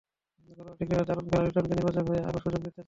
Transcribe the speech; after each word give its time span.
ঘরোয়া 0.57 0.77
ক্রিকেটে 0.77 1.03
দারুণ 1.09 1.25
খেলা 1.29 1.43
লিটনকে 1.45 1.71
নির্বাচকেরা 1.77 2.09
হয়তো 2.13 2.27
আরও 2.29 2.39
সুযোগই 2.43 2.61
দিতে 2.63 2.71
চান। 2.75 2.79